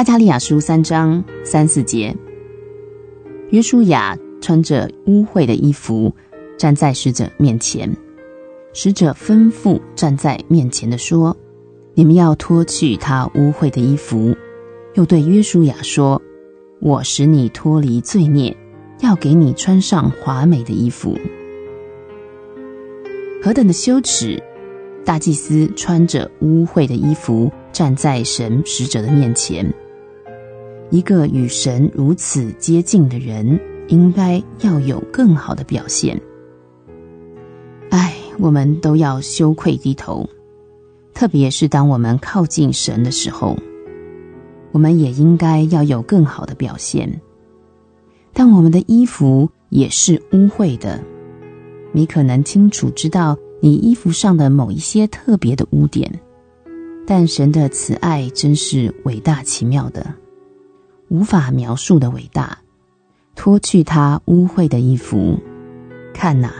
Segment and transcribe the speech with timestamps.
[0.00, 2.16] 撒加利亚书三章三四节，
[3.50, 6.10] 约书亚穿着污秽的衣服
[6.56, 7.94] 站在使者面前，
[8.72, 11.36] 使者吩咐站在面前的说
[11.92, 14.34] ：“你们要脱去他污秽的衣服。”
[14.96, 16.22] 又对约书亚说
[16.80, 18.56] ：“我使你脱离罪孽，
[19.00, 21.14] 要给你穿上华美的衣服。”
[23.44, 24.42] 何等的羞耻！
[25.04, 29.70] 大祭司穿着污秽的衣服站在神使者的面前。
[30.90, 33.58] 一个与神如此接近的人，
[33.88, 36.20] 应该要有更好的表现。
[37.90, 40.28] 唉，我们都要羞愧低头，
[41.14, 43.56] 特别是当我们靠近神的时候，
[44.72, 47.20] 我们也应该要有更好的表现。
[48.32, 51.00] 但我们的衣服也是污秽的。
[51.92, 56.08] 你可能清楚知道你衣服上的某一些特别的污点，
[57.06, 60.14] 但神的慈爱真是伟大奇妙的，
[61.10, 62.56] 无法描述的伟大。
[63.34, 65.38] 脱去他污秽的衣服，
[66.14, 66.52] 看哪，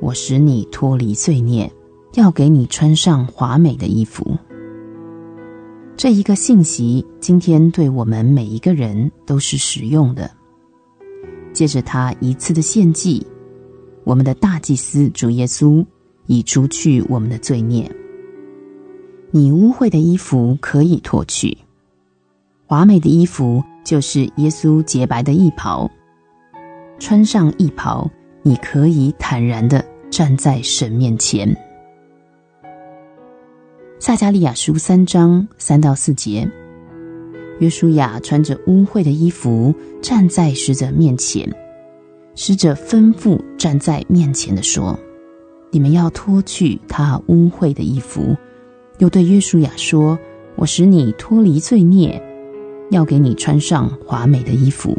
[0.00, 1.70] 我使你脱离罪孽，
[2.14, 4.36] 要给你穿上华美的衣服。
[5.96, 10.30] 这一个信息今天对我们每一个人都是实用的。
[11.52, 13.26] 借着他一次的献祭。
[14.04, 15.84] 我们的大祭司主耶稣
[16.26, 17.90] 已除去我们的罪孽，
[19.30, 21.58] 你污秽的衣服可以脱去，
[22.66, 25.90] 华美的衣服就是耶稣洁白的衣袍。
[26.98, 28.06] 穿上衣袍，
[28.42, 31.56] 你可以坦然的站在神面前。
[33.98, 36.46] 撒迦利亚书三章三到四节，
[37.60, 41.50] 约书亚穿着污秽的衣服站在使者面前。
[42.34, 44.98] 使者吩咐站在面前的说
[45.72, 48.36] ：“你们要脱去他污秽的衣服。”
[48.98, 50.18] 又对约书亚说
[50.56, 52.22] ：“我使你脱离罪孽，
[52.90, 54.96] 要给你穿上华美的衣服。”